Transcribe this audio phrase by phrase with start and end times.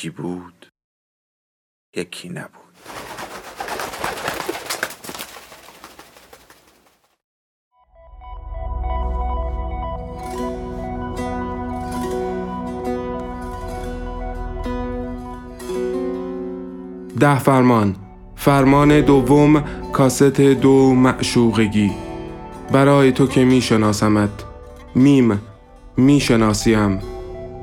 [0.00, 0.66] یکی بود
[1.96, 2.50] یکی نبود.
[17.18, 17.96] ده فرمان.
[18.36, 21.92] فرمان دوم کاست دو معشوقگی.
[22.72, 24.44] برای تو که می شناسمت
[24.94, 25.42] میم
[25.96, 27.09] می شناسیم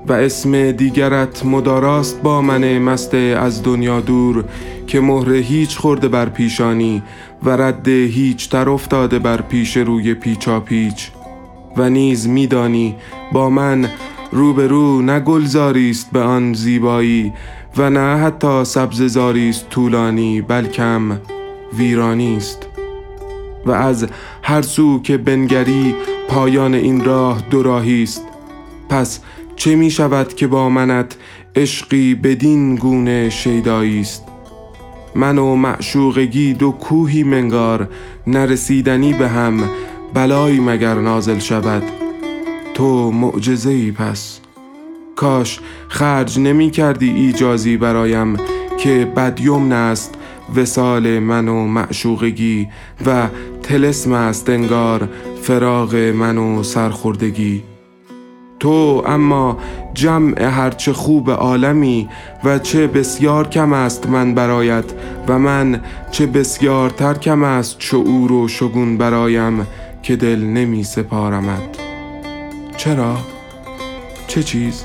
[0.08, 4.44] و اسم دیگرت مداراست با من مست از دنیا دور
[4.88, 7.04] که مهر هیچ خورده بر پیشانی
[7.44, 11.12] و رد هیچ تر افتاده بر پیش روی پیچا پیچ.
[11.78, 12.96] و نیز میدانی
[13.34, 13.90] با من
[14.32, 17.34] روبرو نه گلزاری است به آن زیبایی
[17.78, 21.20] و نه حتی سبززاری است طولانی بلکم
[21.78, 22.68] ویرانی است
[23.66, 24.08] و از
[24.42, 25.96] هر سو که بنگری
[26.28, 28.22] پایان این راه دوراهی است
[28.90, 29.20] پس
[29.58, 31.16] چه می شود که با منت
[31.56, 34.24] عشقی بدین گونه شیدایی است؟
[35.16, 37.90] من و معشوقگی دو کوهی منگار
[38.28, 39.70] نرسیدنی به هم
[40.14, 41.84] بلایی مگر نازل شود؟
[42.74, 44.40] تو معجزه ای پس.
[45.16, 48.38] کاش خرج نمی کردی ایجازی برایم
[48.78, 50.16] که بدیوم است
[50.56, 52.68] وسال من و معشوقگی
[53.06, 53.28] و
[53.64, 55.10] تلسم است انگار
[55.42, 57.64] فراغ من و سرخوردگی.
[58.60, 59.58] تو اما
[59.94, 62.10] جمع هرچه خوب عالمی
[62.44, 64.86] و چه بسیار کم است من برایت
[65.28, 65.82] و من
[66.12, 69.68] چه بسیار تر کم است شعور و شگون برایم
[70.04, 71.78] که دل نمی سپارمد
[72.78, 73.18] چرا؟
[74.28, 74.84] چه چیز؟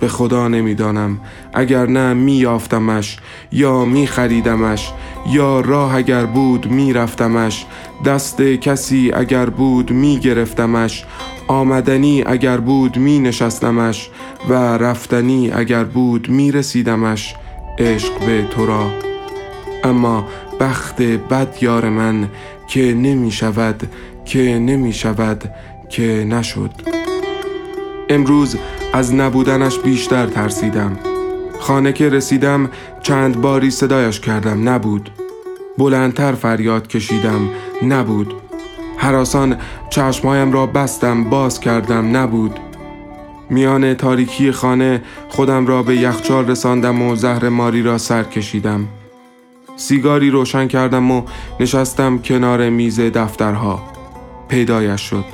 [0.00, 1.20] به خدا نمی‌دانم
[1.52, 3.18] اگر نه می یافتمش
[3.52, 4.92] یا می خریدمش
[5.30, 7.66] یا راه اگر بود می رفتمش
[8.04, 11.04] دست کسی اگر بود می گرفتمش
[11.52, 14.10] آمدنی اگر بود می نشستمش
[14.48, 17.34] و رفتنی اگر بود می رسیدمش
[17.78, 18.90] عشق به تو را.
[19.84, 20.28] اما
[20.60, 22.28] بخت بد یار من
[22.68, 23.88] که نمی شود
[24.24, 25.50] که نمی شود
[25.90, 26.70] که نشد.
[28.08, 28.56] امروز
[28.92, 30.98] از نبودنش بیشتر ترسیدم.
[31.60, 32.70] خانه که رسیدم
[33.02, 34.68] چند باری صدایش کردم.
[34.68, 35.10] نبود.
[35.78, 37.48] بلندتر فریاد کشیدم.
[37.82, 38.41] نبود.
[39.02, 39.56] حراسان
[39.90, 42.60] چشمهایم را بستم باز کردم نبود.
[43.50, 48.88] میان تاریکی خانه خودم را به یخچال رساندم و زهر ماری را سر کشیدم.
[49.76, 51.22] سیگاری روشن کردم و
[51.60, 53.82] نشستم کنار میز دفترها.
[54.48, 55.24] پیدایش شد.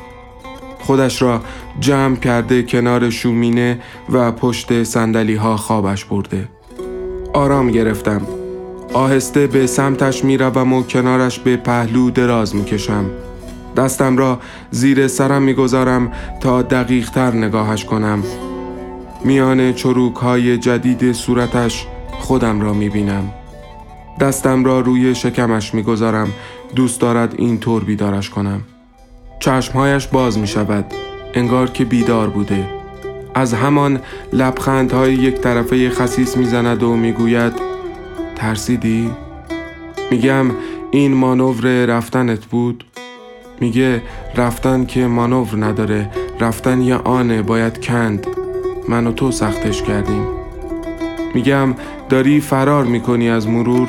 [0.81, 1.41] خودش را
[1.81, 3.81] جمع کرده کنار شومینه
[4.13, 6.49] و پشت سندلی ها خوابش برده.
[7.33, 8.21] آرام گرفتم.
[8.93, 13.05] آهسته به سمتش می‌روم و کنارش به پهلو دراز می‌کشم.
[13.79, 14.39] دستم را
[14.71, 18.23] زیر سرم می‌گذارم تا دقیق تر نگاهش کنم.
[19.25, 23.33] میان چروک های جدید صورتش خودم را می‌بینم.
[24.21, 26.29] دستم را روی شکمش می‌گذارم.
[26.77, 28.61] دوست دارد این طور بیدارش کنم.
[29.41, 30.85] چشمهایش باز می شود
[31.35, 32.67] انگار که بیدار بوده.
[33.35, 34.01] از همان
[34.33, 37.53] لبخندهای یک طرفه خسیس می‌زند و می‌گوید
[38.37, 39.11] ترسیدی؟
[40.11, 40.47] میگم
[40.91, 42.85] این مانور رفتنت بود؟
[43.61, 44.03] میگه
[44.37, 46.11] رفتن که مانور نداره
[46.41, 48.27] رفتن یه آنه باید کند.
[48.89, 50.27] من و تو سختش کردیم.
[51.35, 51.75] میگم
[52.09, 53.89] داری فرار می‌کنی از مرور؟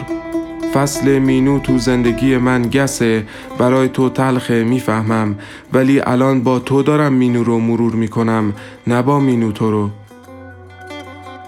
[0.74, 3.26] فصل مینو تو زندگی من گسه
[3.58, 5.36] برای تو تلخه می‌فهمم.
[5.74, 8.54] ولی الان با تو دارم مینو رو مرور می‌کنم
[8.88, 9.90] نه با مینو تو رو.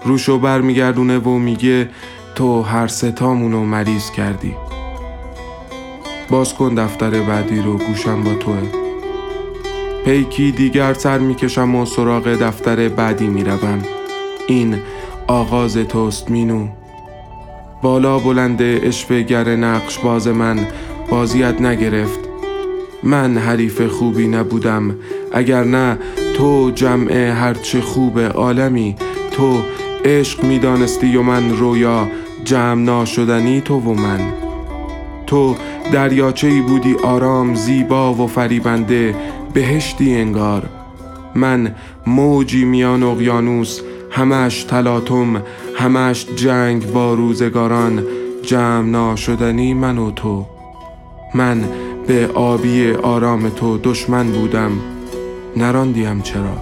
[0.04, 1.88] روشو برمیگردونه و میگه
[2.34, 4.54] تو هر ستامونو مریض کردی.
[6.32, 8.62] باز کن دفتر بعدی رو گوشم با توه.
[10.04, 13.82] پیکی دیگر سر می‌کشم و سراغ دفتر بعدی می‌روم.
[14.46, 14.76] این
[15.26, 16.66] آغاز توست مینو.
[17.82, 20.58] بالا بلند اشوگر نقش باز من
[21.10, 22.20] بازیت نگرفت.
[23.02, 24.96] من حریف خوبی نبودم
[25.32, 25.98] اگر نه
[26.36, 28.96] تو جمع هرچه خوب عالمی.
[29.30, 29.58] تو
[30.04, 32.08] عشق می‌دانستی و من رویا
[32.44, 34.20] جمع ناشدنی تو و من.
[35.26, 35.54] تو
[35.92, 39.14] دریاچه بودی آرام زیبا و فریبنده
[39.52, 40.68] بهشتی انگار.
[41.34, 41.74] من
[42.06, 43.80] موجی میان اقیانوس
[44.10, 45.42] همش تلاتم
[45.76, 48.04] همش جنگ با روزگاران
[48.42, 50.46] جمع ناشدنی من و تو.
[51.34, 51.64] من
[52.06, 54.72] به آبی آرام تو دشمن بودم
[55.56, 56.56] نراندیم چرا.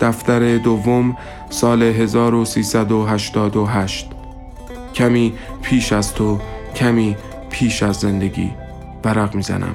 [0.00, 1.16] دفتر دوم
[1.50, 4.10] سال 1388
[4.94, 5.32] کمی
[5.62, 6.38] پیش از تو
[6.76, 7.16] کمی
[7.52, 8.50] پیش از زندگی
[9.02, 9.74] برق می‌زنم.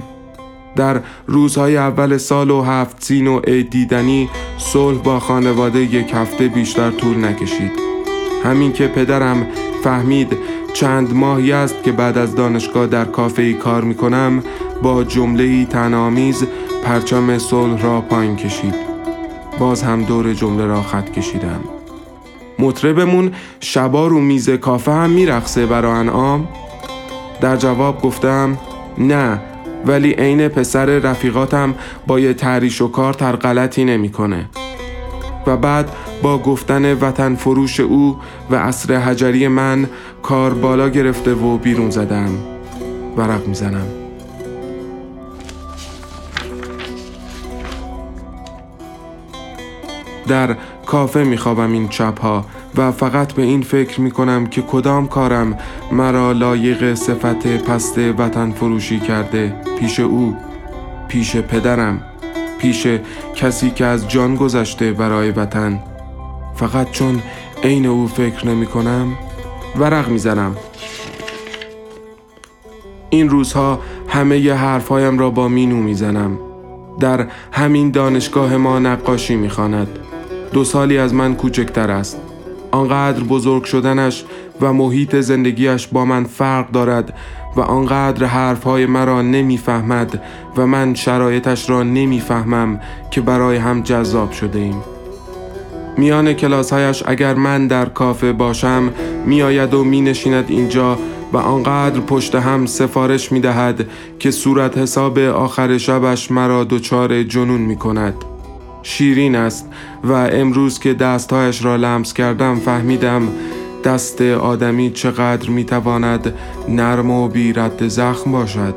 [0.76, 6.48] در روزهای اول سال و هفت سین و عید دیدنی صلح با خانواده یک هفته
[6.48, 7.72] بیشتر طول نکشید.
[8.44, 9.48] همین که پدرم
[9.84, 10.38] فهمید
[10.74, 14.44] چند ماهی است که بعد از دانشگاه در کافه ای کار می کنم
[14.84, 16.44] با جمله ای تنامیز
[16.84, 18.76] پرچم صلح را پایین کشید.
[19.60, 21.60] باز هم دور جمله را خط کشیدم.
[22.60, 26.48] مطربمون شبا رو میز کافه هم میرقصه برا انعام.
[27.42, 28.58] در جواب گفتم
[28.98, 29.40] نه
[29.86, 31.76] ولی عین پسر رفیقاتم
[32.08, 34.50] با یه تریش و کار تر غلطی نمی‌کنه.
[35.48, 35.90] و بعد
[36.22, 38.18] با گفتن وطن فروش او
[38.50, 39.90] و عصر حجری من
[40.24, 42.30] کار بالا گرفته و بیرون زدم
[43.18, 43.88] ورق می‌زنم
[50.28, 50.56] در
[50.88, 52.46] کافه میخوابم این چپها
[52.76, 55.58] و فقط به این فکر می‌کنم که کدام کارم
[55.92, 59.56] مرا لایق صفت پست وطن فروشی کرده.
[59.80, 60.36] پیش او
[61.08, 62.02] پیش پدرم
[62.60, 62.88] پیش
[63.36, 65.80] کسی که از جان گذشته برای وطن.
[66.56, 67.22] فقط چون
[67.64, 69.08] عین او فکر نمی کنم
[69.80, 70.56] ورق می‌زنم.
[73.10, 76.40] این روزها همه ی حرفهایم را با مینو می‌زنم.
[77.00, 80.00] در همین دانشگاه ما نقاشی می‌خواند.
[80.54, 82.18] دو سالی از من کوچکتر است
[82.72, 84.24] آنقدر بزرگ شدنش
[84.62, 87.14] و محیط زندگیش با من فرق دارد
[87.56, 90.22] و آنقدر حرفهای مرا نمی‌فهمد
[90.58, 92.80] و من شرایطش را نمی‌فهمم
[93.12, 94.84] که برای هم جذاب شده ایم.
[95.98, 98.94] میان کلاسهایش اگر من در کافه باشم
[99.26, 100.98] میآید و می نشیند اینجا
[101.34, 103.88] و آنقدر پشت هم سفارش می دهد
[104.20, 108.14] که صورت حساب آخر شبش مرا دچار جنون می کند.
[108.90, 109.70] شیرین است
[110.04, 113.28] و امروز که دستهایش را لمس کردم فهمیدم
[113.84, 116.34] دست آدمی چقدر می‌تواند
[116.70, 118.76] نرم و بی رد زخم باشد.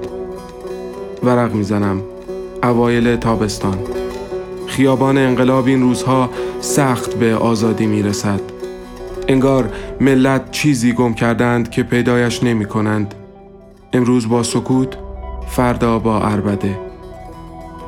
[1.23, 2.03] ورق می‌زنم
[2.63, 3.79] اوایل تابستان.
[4.67, 6.31] خیابان انقلاب این روزها
[6.61, 8.41] سخت به آزادی می‌رسد.
[9.29, 13.15] انگار ملت چیزی گم کردند که پیدایش نمی کنند
[13.93, 14.97] امروز با سکوت
[15.49, 16.91] فردا با اربده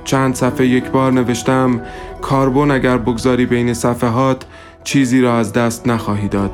[0.04, 1.80] چند صفحه یک بار نوشتم
[2.22, 4.44] کاربون اگر بگذاری بین صفحات
[4.84, 6.50] چیزی را از دست نخواهی داد.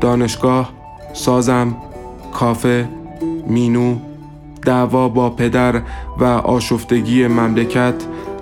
[0.00, 0.72] دانشگاه
[1.12, 1.76] سازم
[2.34, 2.88] کافه
[3.46, 3.96] مینو
[4.66, 5.82] دعوا با پدر
[6.20, 7.94] و آشفتگی مملکت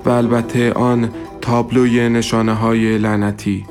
[0.04, 1.10] و البته آن
[1.40, 3.66] تابلوی نشانه های لعنتی.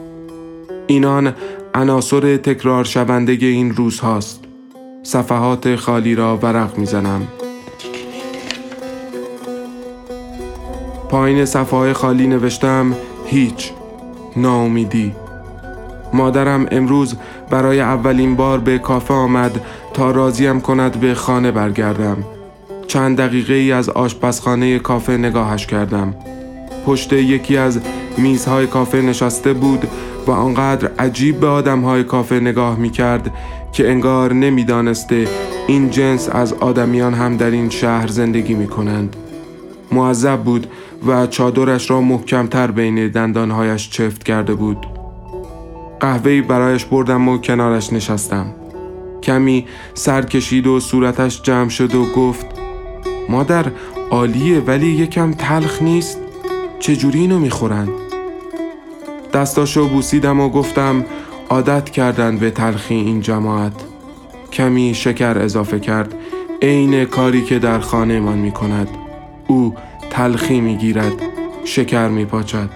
[0.87, 1.33] اینان
[1.73, 4.43] عناصر تکرار شونده این روز هاست
[5.03, 7.27] صفحات خالی را ورق می‌زنم.
[11.09, 12.93] پایین صفحه خالی نوشتم
[13.25, 13.71] هیچ.
[14.35, 15.15] ناامیدی.
[16.13, 17.15] مادرم امروز
[17.49, 19.61] برای اولین بار به کافه آمد
[19.93, 22.17] تا راضیم کند به خانه برگردم.
[22.87, 26.15] چند دقیقه ای از آشپزخانه کافه نگاهش کردم.
[26.85, 27.79] پشت یکی از
[28.17, 29.87] میزهای کافه نشسته بود
[30.27, 33.31] و آنقدر عجیب به آدمهای کافه نگاه می کرد
[33.71, 35.27] که انگار نمی‌دانسته
[35.67, 39.15] این جنس از آدمیان هم در این شهر زندگی می کنند.
[39.91, 40.67] معذب بود
[41.07, 44.87] و چادرش را محکمتر بین دندانهایش چفت کرده بود.
[45.99, 48.45] قهوهی برایش بردم و کنارش نشستم.
[49.23, 52.45] کمی سر کشید و صورتش جمع شد و گفت
[53.29, 53.65] مادر
[54.11, 56.17] عالیه ولی یکم تلخ نیست؟
[56.79, 57.87] چجوری اینو می‌خورن؟
[59.33, 61.05] دستاشو بوسیدم و گفتم
[61.49, 63.73] عادت کردن به تلخی این جماعت.
[64.51, 66.15] کمی شکر اضافه کرد
[66.61, 68.87] عین کاری که در خانه من می کند
[69.47, 69.75] او
[70.09, 71.13] تلخی می گیرد
[71.65, 72.69] شکر می پاچد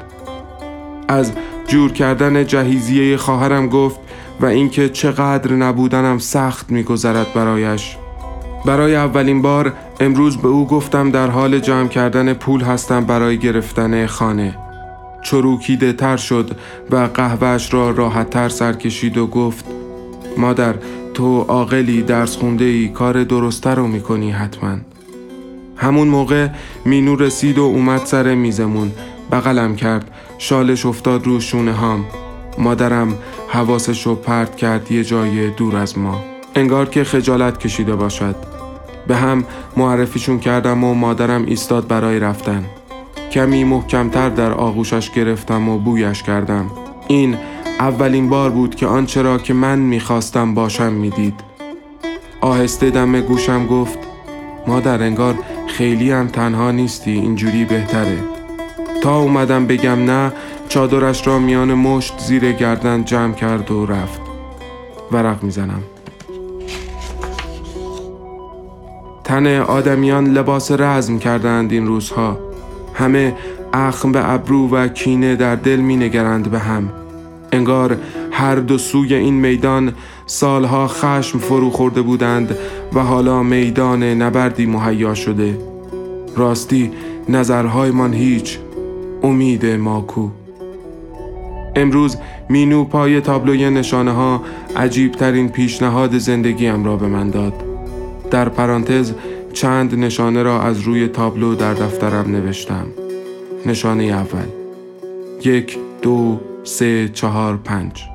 [1.08, 1.32] از
[1.68, 4.00] جور کردن جهیزیه خواهرم گفت
[4.40, 7.98] و اینکه چقدر نبودنم سخت میگذرد برایش.
[8.66, 14.06] برای اولین بار امروز به او گفتم در حال جمع کردن پول هستم برای گرفتن
[14.06, 14.56] خانه.
[15.24, 16.52] چروکیده تر شد
[16.92, 19.66] و قهوهش را راحت تر سر کشید و گفت
[20.38, 20.76] مادر
[21.14, 24.78] تو عاقلی درس خونده ای کار درسته رو می‌کنی حتما.
[25.84, 26.48] همون موقع
[26.86, 28.92] مینو رسید و اومد سر میزمون.
[29.32, 30.12] بغلم کرد.
[30.38, 32.06] شالش افتاد رو شونه هام.
[32.58, 33.14] مادرم
[33.48, 36.24] حواسش رو پرت کرد یه جای دور از ما.
[36.56, 38.36] انگار که خجالت کشیده باشد.
[39.08, 39.44] به هم
[39.78, 42.66] معرفیشون کردم و مادرم ایستاد برای رفتن.
[43.32, 46.72] کمی محکمتر در آغوشش گرفتم و بویش کردم.
[47.08, 47.38] این
[47.80, 51.40] اولین بار بود که آنچه را که من می‌خواستم باشم می‌دید.
[52.42, 54.00] آهسته دم گوشم گفت
[54.68, 55.36] مادر انگار
[55.78, 58.18] خیلی هم تنها نیستی اینجوری بهتره.
[59.02, 60.32] تا اومدم بگم نه
[60.70, 64.22] چادرش را میان مشت زیر گردن جمع کرد و رفت.
[65.12, 65.84] ورق می‌زنم.
[69.24, 72.38] تن آدمیان لباس رزم کردند این روزها.
[72.94, 73.36] همه
[73.74, 76.90] اخم به ابرو و کینه در دل می نگرند به هم.
[77.52, 77.98] انگار
[78.34, 79.94] هر دو سوی این میدان
[80.26, 82.58] سالها خشم فرو خورده بودند
[82.94, 85.58] و حالا میدان نبردی مهیا شده.
[86.36, 86.92] راستی
[87.30, 88.60] نظرهایمان هیچ.
[89.24, 90.30] امید ماکو.
[91.76, 92.18] امروز
[92.50, 94.42] مینو پای تابلوی نشانه ها
[94.76, 97.54] عجیب ترین پیشنهاد زندگیم را به من داد.
[98.32, 99.14] در پرانتز
[99.54, 102.86] چند نشانه را از روی تابلو در دفترم نوشتم.
[103.66, 104.48] نشانه اول.
[105.46, 108.13] یک دو سه چهار پنج.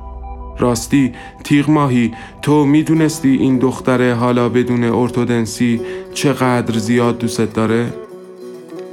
[0.59, 1.13] راستی
[1.43, 2.11] تیغ ماهی
[2.41, 5.81] تو می‌دونستی این دختر حالا بدون ارتودنسی
[6.13, 7.93] چقدر زیاد دوست داره؟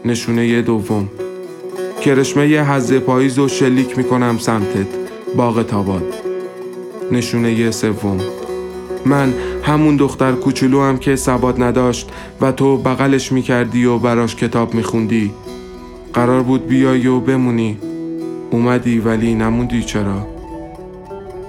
[0.05, 1.09] نشونه دوم.
[2.01, 4.87] کرشمه حز پاییز و شلیک می‌کنم سمتت
[5.37, 6.15] باغ تاباد
[7.13, 8.21] نشونه سوم.
[9.07, 14.75] من همون دختر کوچولو هم که ثبات نداشت و تو بغلش می‌کردی و براش کتاب
[14.75, 15.31] میخوندی.
[16.15, 17.79] قرار بود بیای و بمونی.
[18.51, 20.36] اومدی ولی نموندی چرا؟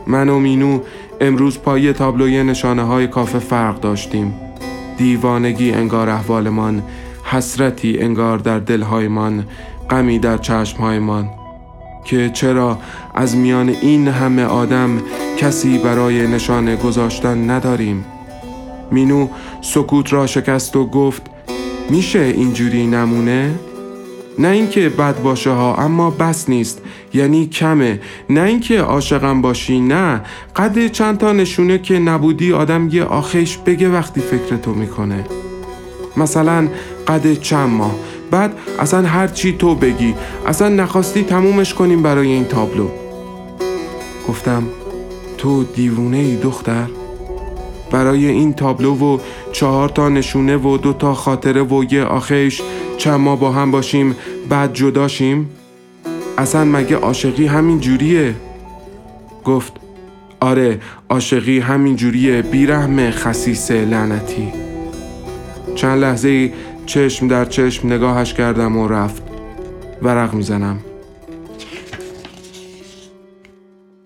[0.08, 0.80] من و مینو
[1.22, 4.34] امروز پای تابلوی نشانه های کافه فرق داشتیم.
[4.98, 6.84] دیوانگی انگار احوالمان
[7.24, 9.46] حسرتی انگار در دلهایمان
[9.90, 11.30] غمی در چشمهایمان.
[12.06, 12.80] که چرا
[13.16, 15.02] از میان این همه آدم
[15.38, 18.06] کسی برای نشانه گذاشتن نداریم؟
[18.92, 19.28] مینو
[19.62, 21.22] سکوت را شکست و گفت
[21.90, 23.52] میشه اینجوری نمونه؟
[24.40, 26.82] نه اینکه بد باشه ها اما بس نیست.
[27.14, 28.02] یعنی کمه.
[28.30, 30.22] نه اینکه عاشقم باشی نه.
[30.56, 35.26] قد چند تا نشونه که نبودی آدم یه آخیش بگه وقتی فکرتو می‌کنه.
[36.18, 36.68] مثلا
[37.08, 37.96] قد چند ماه.
[38.32, 40.16] بعد اصلا هر چی تو بگی.
[40.46, 42.88] اصلا نخواستی تمومش کنیم برای این تابلو.
[44.28, 44.64] گفتم
[45.38, 46.88] تو دیوونه ای دختر.
[47.92, 49.18] برای این تابلو و
[49.52, 52.62] چهار تا نشونه و دو تا خاطره و یه آخیش
[52.98, 54.16] چند ما با هم باشیم
[54.50, 55.50] بعد جداشیم؟
[56.38, 58.36] اصلا مگه عاشقی همین جوریه؟
[59.46, 59.74] گفت
[60.40, 64.52] آره عاشقی همین جوریه بیرحم خسیس لعنتی.
[65.76, 66.54] چند لحظه
[66.86, 69.24] چشم در چشم نگاهش کردم و رفت.
[70.02, 70.80] ورق می‌زنم.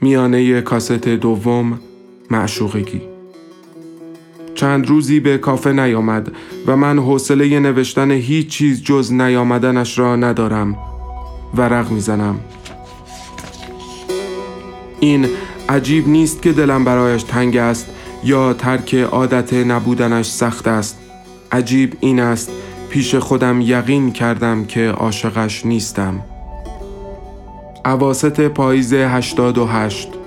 [0.01, 1.79] میانه کاست دوم
[2.31, 3.10] معشوقگی.
[4.61, 6.31] چند روزی به کافه نیامد
[6.67, 10.77] و من حوصله نوشتن هیچ چیز جز نیامدنش را ندارم
[11.57, 12.39] ورق می‌زنم.
[14.99, 15.27] این
[15.69, 17.87] عجیب نیست که دلم برایش تنگ است
[18.23, 20.99] یا ترک عادت نبودنش سخت است.
[21.51, 22.51] عجیب این است
[22.89, 26.19] پیش خودم یقین کردم که عاشقش نیستم.
[27.85, 30.20] عواست پاییز 88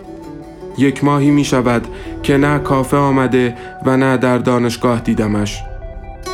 [0.79, 1.89] یک ماهی می شود
[2.23, 3.55] که نه کافه آمده
[3.87, 5.63] و نه در دانشگاه دیدمش.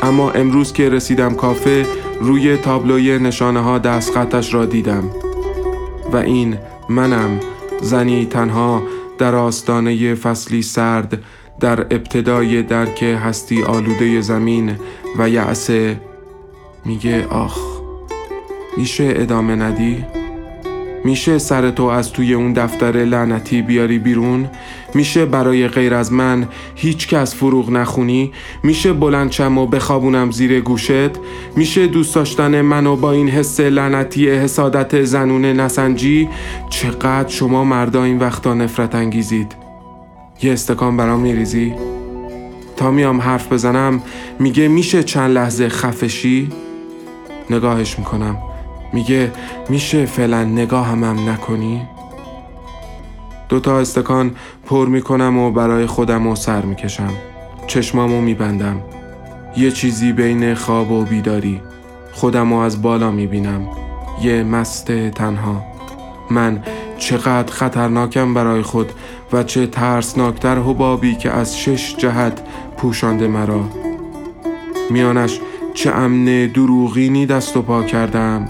[0.03, 1.87] اما امروز که رسیدم کافه
[2.21, 5.05] روی تابلوی نشانه ها دستخطش را دیدم.
[6.13, 7.41] و این منم
[7.83, 8.83] زنی تنها
[9.19, 11.19] در آستانه فصلی سرد
[11.61, 14.77] در ابتدای درک هستی آلوده زمین
[15.19, 16.01] و یعسه
[16.85, 17.59] میگه آخ
[18.77, 20.20] میشه ادامه ندی؟
[21.05, 24.49] میشه سر تو از توی اون دفتر لعنتی بیاری بیرون؟
[24.95, 31.11] میشه برای غیر از من هیچ کس فروغ نخونی؟ میشه بلندچم و بخوابونم زیر گوشت؟
[31.57, 36.29] میشه دوست داشتن منو با این حس لعنتی حسادت زنون نسنجی؟
[36.71, 39.57] چقدر شما مردا این وقتا نفرت انگیزید؟
[40.43, 41.75] یه استکان برام میریزی؟
[42.77, 44.03] تا میام حرف بزنم
[44.39, 46.49] میگه میشه چند لحظه خفشی؟
[47.51, 48.50] نگاهش می‌کنم
[48.93, 49.33] میگه
[49.69, 51.83] میشه فعلا نگاه همم نکنی؟
[53.49, 54.31] دوتا استکان
[54.67, 57.13] پر می‌کنم و برای خودم و سر می‌کشم.
[57.67, 58.81] چشمامو میبندم.
[59.57, 61.61] یه چیزی بین خواب و بیداری.
[62.13, 63.69] خودم از بالا می‌بینم.
[64.23, 65.65] یه مست تنها.
[66.31, 66.63] من
[66.99, 68.93] چقدر خطرناکم برای خود
[69.33, 72.43] و چه ترسناکتر حبابی که از شش جهت
[72.77, 73.65] پوشانده مرا.
[74.91, 75.41] میانش
[75.75, 78.49] چه امن دروغینی دست و پا کردم.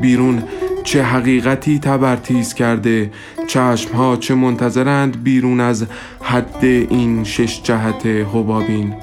[0.00, 0.42] بیرون.
[0.84, 3.10] چه حقیقتی تبرتیز کرده.
[3.46, 5.86] چشمها چه منتظرند بیرون از
[6.22, 8.94] حد این شش جهت حبابین.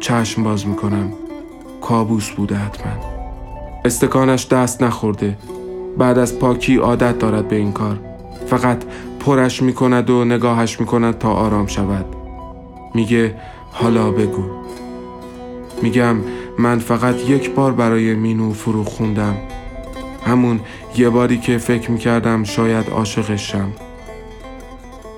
[0.00, 1.12] چشم باز می‌کنم.
[1.80, 2.92] کابوس بوده حتما.
[3.84, 5.38] استکانش دست نخورده.
[5.98, 8.00] بعد از پاکی عادت دارد به این کار.
[8.46, 8.82] فقط
[9.20, 12.06] پرش می کند و نگاهش می کند تا آرام شود.
[12.94, 13.34] میگه
[13.72, 14.44] حالا بگو.
[15.82, 16.16] میگم
[16.58, 19.36] من فقط یک بار برای مینو فرو خوندم
[20.28, 20.60] همون
[20.96, 23.72] یه باری که فکر می‌کردم شاید عاشقشم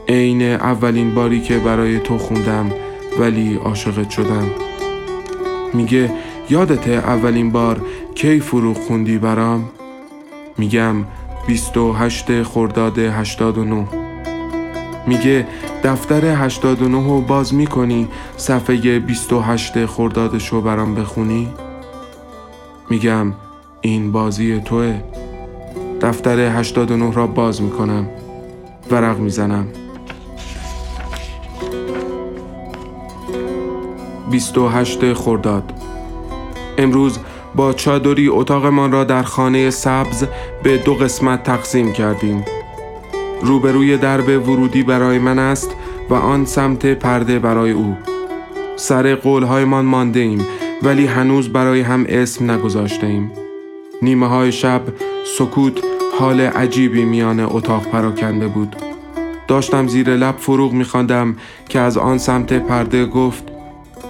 [0.09, 2.71] عین اولین باری که برای تو خوندم
[3.19, 4.51] ولی عاشقت شدم
[5.75, 6.11] میگه
[6.51, 7.81] یادته اولین بار
[8.15, 9.71] کی فروغ خوندی برام؟
[10.59, 10.95] میگم
[11.47, 13.89] 28 خرداد 89
[15.07, 15.47] میگه
[15.85, 21.49] دفتر 89 رو باز می‌کنی صفحه 28 خردادشو برام بخونی؟
[22.91, 23.33] میگم
[23.81, 25.01] این بازی توه.
[26.01, 28.09] دفتر 89 را باز می‌کنم.
[28.91, 29.67] ورق می‌زنم.
[34.31, 35.73] 28 خرداد.
[36.79, 37.19] امروز
[37.55, 40.25] با چادری اتاقمان را در خانه سبز
[40.63, 42.45] به دو قسمت تقسیم کردیم.
[43.43, 45.71] روبروی درب ورودی برای من است
[46.11, 47.97] و آن سمت پرده برای او.
[48.77, 50.47] سر قولهایمان مانده ایم
[50.83, 53.31] ولی هنوز برای هم اسم نگذاشته ایم.
[54.03, 54.83] نیمه های شب
[55.39, 55.81] سکوت
[56.19, 58.77] حال عجیبی میان اتاق پراکنده بود.
[59.49, 61.37] داشتم زیر لب فروغ میخواندم
[61.69, 63.45] که از آن سمت پرده گفت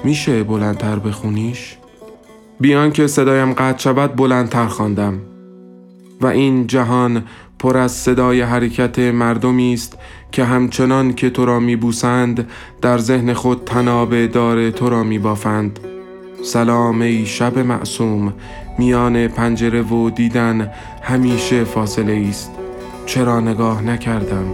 [0.04, 1.76] میشه بلندتر بخونیش؟
[2.60, 5.18] بیان که صدایم قطع شود بلندتر خواندم.
[6.20, 7.24] و این جهان
[7.58, 9.98] پر از صدای حرکت مردمی است
[10.32, 12.48] که همچنان که تو را میبوسند
[12.82, 15.80] در ذهن خود تناب دار تو را میبافند.
[16.42, 18.32] سلام ای شب معصوم.
[18.80, 20.70] میان پنجره و دیدن
[21.02, 22.50] همیشه فاصله است
[23.06, 24.46] چرا نگاه نکردم؟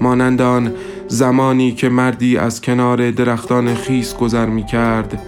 [0.00, 0.72] مانند آن
[1.08, 5.22] زمانی که مردی از کنار درختان خیس گذر می کرد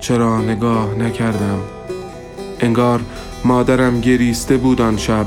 [0.00, 1.58] چرا نگاه نکردم؟
[2.60, 3.00] انگار
[3.44, 5.26] مادرم گریسته بود آن شب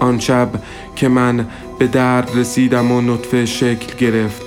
[0.00, 0.48] آن شب
[0.96, 1.46] که من
[1.78, 4.42] به درد رسیدم و نطفه شکل گرفت.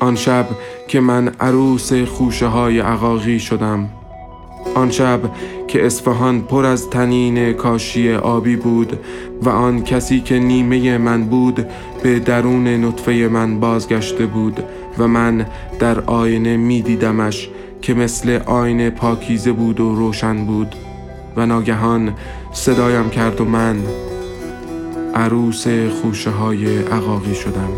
[0.00, 0.46] آن شب
[0.88, 3.88] که من عروس خوشه های عقاقی شدم.
[4.74, 5.20] آن شب
[5.72, 8.98] که اصفهان پر از تنین کاشی آبی بود
[9.42, 11.66] و آن کسی که نیمه من بود
[12.02, 14.64] به درون نطفه من بازگشته بود
[14.98, 15.46] و من
[15.78, 17.48] در آینه می دیدمش
[17.82, 20.74] که مثل آینه پاکیزه بود و روشن بود
[21.36, 22.14] و ناگهان
[22.52, 23.76] صدایم کرد و من
[25.14, 25.66] عروس
[26.02, 27.70] خوشه های عقاقی شدم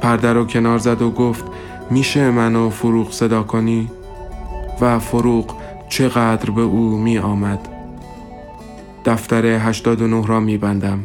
[0.00, 1.44] پرده رو کنار زد و گفت
[1.90, 3.90] میشه منو فروغ صدا کنی؟
[4.80, 5.54] و فروغ
[5.88, 7.68] چقدر به او می آمد.
[9.04, 10.98] دفتر 89 را می بندم.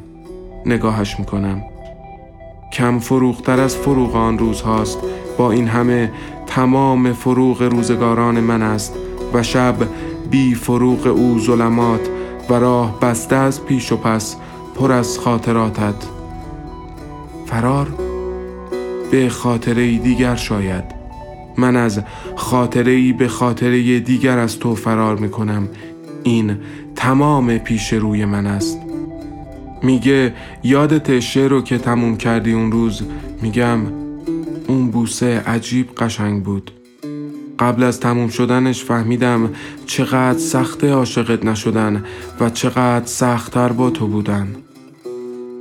[0.66, 1.64] نگاهش می کنم.
[2.74, 4.98] کم فروغتر از فروغ آن روز هاست
[5.38, 6.12] با این همه
[6.48, 8.94] تمام فروغ روزگاران من است
[9.34, 9.76] و شب
[10.30, 12.10] بی فروغ او ظلمات
[12.50, 14.36] و راه بسته از پیش و پس
[14.76, 15.96] پر از خاطراتت.
[17.46, 17.88] فرار
[19.12, 21.03] به خاطره دیگر شاید.
[21.58, 22.02] من از
[22.36, 25.68] خاطره به خاطره دیگر از تو فرار می کنم
[26.24, 26.58] این
[26.96, 28.78] تمام پیش روی من است.
[29.84, 33.02] میگه یادت شعر رو که تموم کردی اون روز
[33.42, 33.80] میگم
[34.68, 36.72] اون بوسه عجیب قشنگ بود.
[37.60, 39.50] قبل از تموم شدنش فهمیدم
[39.86, 42.04] چقدر سخت عاشقت نشدن
[42.40, 44.48] و چقدر سختتر با تو بودن.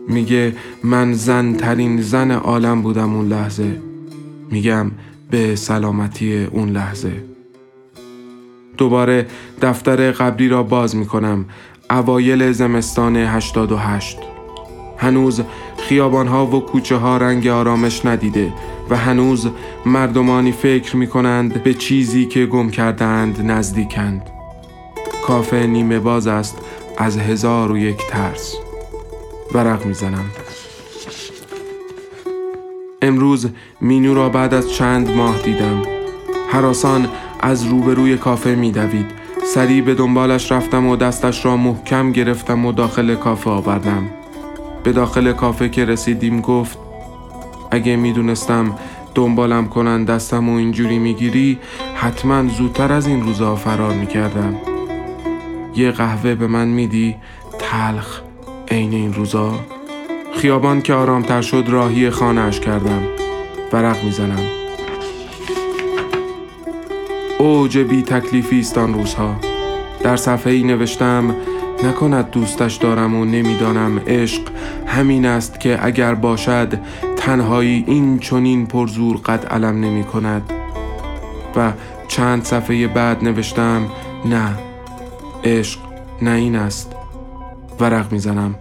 [0.08, 3.80] میگه من زن ترین زن عالم بودم اون لحظه.
[4.50, 4.90] میگم
[5.32, 7.12] به سلامتی اون لحظه.
[8.76, 9.26] دوباره
[9.62, 11.44] دفتر قبلی را باز می‌کنم
[11.90, 14.18] اوایل زمستان 88
[14.96, 15.42] هنوز
[15.78, 18.52] خیابانها و کوچه ها رنگ آرامش ندیده
[18.90, 19.48] و هنوز
[19.86, 24.30] مردمانی فکر می کنند به چیزی که گم کردند نزدیکند.
[25.26, 26.58] کافه نیمه باز است
[26.98, 28.54] از هزار و یک ترس.
[29.54, 30.24] ورق می‌زنم.
[33.02, 33.48] امروز
[33.80, 35.82] مینو را بعد از چند ماه دیدم.
[36.48, 37.08] حراسان
[37.40, 39.06] از روبروی کافه میدوید
[39.54, 44.08] سریع به دنبالش رفتم و دستش را محکم گرفتم و داخل کافه آوردم.
[44.84, 46.78] به داخل کافه که رسیدیم گفت
[47.70, 48.78] اگه می‌دونستم
[49.14, 51.58] دنبالم کنن دستم و اینجوری می‌گیری
[51.94, 54.56] حتما زودتر از این روزا فرار می‌کردم
[55.76, 57.16] یه قهوه به من میدی
[57.58, 58.20] تلخ
[58.70, 59.54] عین این روزا؟
[60.42, 63.02] خیابان که آرامتر شد راهی خانهش کردم.
[63.72, 64.46] ورق می‌زنم.
[67.38, 69.36] اوج بی تکلیفی است آن روزها.
[70.04, 71.34] در صفحه ای نوشتم
[71.84, 74.00] نکند دوستش دارم و نمی‌دانم.
[74.06, 74.42] عشق
[74.86, 76.78] همین است که اگر باشد
[77.16, 80.52] تنهایی این چنین پرزور قد علم نمی کند
[81.56, 81.72] و
[82.08, 83.86] چند صفحه بعد نوشتم
[84.24, 84.58] نه
[85.44, 85.80] عشق
[86.22, 86.92] نه این است.
[87.80, 88.54] ورق می‌زنم.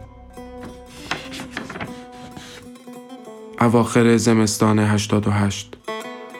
[3.61, 5.73] اواخر زمستان 88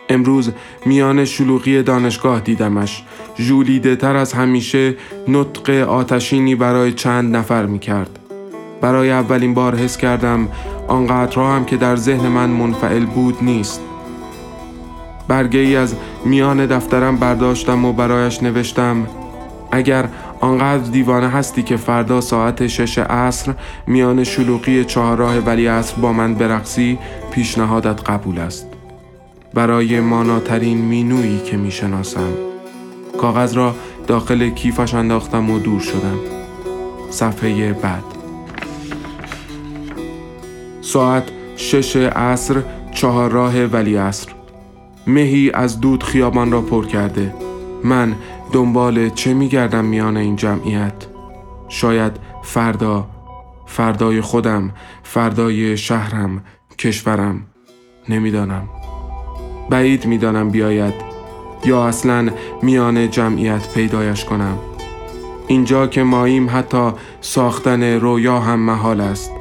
[0.10, 0.52] امروز
[0.86, 3.04] میان شلوغی دانشگاه دیدمش.
[3.36, 4.96] جولیده تر از همیشه
[5.28, 8.20] نطق آتشینی برای چند نفر می کرد.
[8.82, 10.48] برای اولین بار حس کردم
[10.88, 13.82] آنقدرها هم که در ذهن من منفعل بود نیست.
[15.28, 19.08] برگه ای از میان دفترم برداشتم و برایش نوشتم
[19.72, 20.10] اگر
[20.42, 23.54] آنقدر دیوانه هستی که فردا ساعت شش عصر
[23.88, 27.00] میان شلوغی چهارراه ولی عصر با من برقصی
[27.32, 28.68] پیشنهادت قبول است.
[29.54, 32.30] برای ماناترین مینویی که می‌شناسم.
[33.18, 33.76] کاغذ را
[34.08, 36.20] داخل کیفش انداختم و دور شدم.
[37.10, 38.04] صفحه بعد.
[40.82, 41.24] ساعت
[41.56, 44.30] شش عصر چهارراه ولی عصر
[45.08, 47.34] مهی از دود خیابان را پر کرده.
[47.84, 48.16] من
[48.52, 50.94] دنبال چه میگردم میان این جمعیت؟
[51.70, 52.12] شاید
[52.44, 53.08] فردا
[53.66, 54.72] فردای خودم
[55.04, 56.44] فردای شهرم
[56.78, 57.46] کشورم.
[58.10, 58.70] نمی‌دانم.
[59.70, 60.94] بعید می‌دانم بیاید
[61.66, 62.30] یا اصلا
[62.62, 64.58] میان جمعیت پیدایش کنم.
[65.48, 69.32] اینجا که ماییم حتی ساختن رویا هم محال است.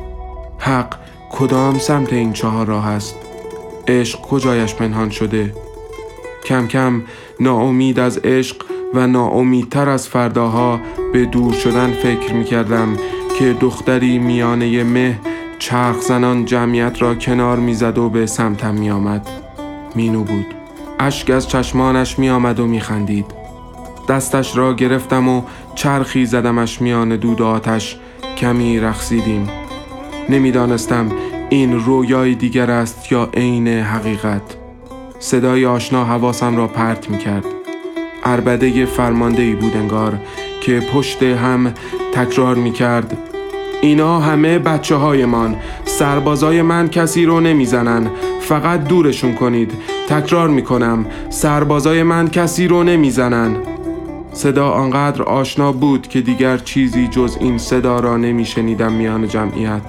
[0.58, 0.94] حق
[1.30, 3.16] کدام سمت این چهار راه است؟
[3.88, 5.54] عشق کجایش پنهان شده؟
[6.44, 7.02] کم کم
[7.40, 8.56] ناامید از عشق
[8.94, 10.80] و ناامیدتر از فرداها
[11.12, 12.96] به دور شدن فکر می کردم
[13.38, 15.18] که دختری میانه مه
[15.58, 19.28] چرخ زنان جمعیت را کنار می‌زد و به سمتم می آمد.
[19.94, 20.46] مینو بود.
[20.98, 23.26] اشک از چشمانش می آمد و می خندید.
[24.08, 25.42] دستش را گرفتم و
[25.74, 27.98] چرخی زدمش میان دود آتش
[28.36, 29.48] کمی رقصیدیم.
[30.28, 31.12] نمی‌دانستم
[31.50, 34.42] این رویای دیگر است یا عین حقیقت.
[35.18, 37.59] صدای آشنا حواسم را پرت می کرد.
[38.30, 40.18] عربده فرمانده ای بود انگار
[40.60, 41.74] که پشت هم
[42.12, 43.18] تکرار می کرد
[43.82, 48.10] اینا همه بچه های من سربازای من کسی رو نمی‌زنن.
[48.40, 49.72] فقط دورشون کنید.
[50.08, 53.56] تکرار می کنم سربازای من کسی رو نمی‌زنن.
[54.32, 59.82] صدا آنقدر آشنا بود که دیگر چیزی جز این صدا را نمیشنیدم میان جمعیت.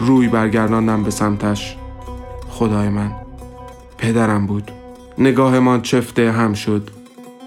[0.00, 1.76] روی برگرداندم به سمتش.
[2.48, 3.12] خدای من
[3.98, 4.70] پدرم بود.
[5.18, 6.90] نگاهمان چفته هم شد.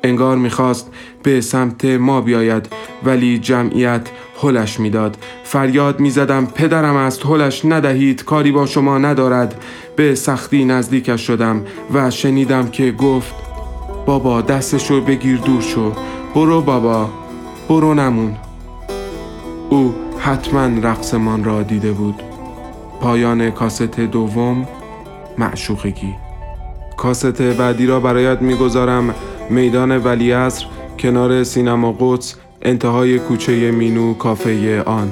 [0.03, 0.91] انگار می‌خواست
[1.23, 2.67] به سمت ما بیاید
[3.03, 4.09] ولی جمعیت
[4.43, 5.17] هلش می‌داد.
[5.43, 9.61] فریاد می‌زدم پدرم است هلش ندهید کاری با شما ندارد.
[9.95, 13.33] به سختی نزدیکش شدم و شنیدم که گفت
[14.05, 15.93] بابا دستشو بگیر دور شو.
[16.35, 17.09] برو بابا
[17.69, 18.35] برو نمون.
[19.69, 22.23] او حتما رقصمان را دیده بود.
[23.01, 24.67] پایان کاست دوم
[25.37, 26.15] معشوقگی.
[26.97, 29.15] کاست بعدی را برایت می‌گذارم.
[29.49, 30.65] میدان ولیعصر
[30.99, 35.11] کنار سینما قدس انتهای کوچه مینو کافه آن.